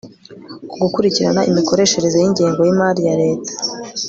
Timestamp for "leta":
3.21-3.51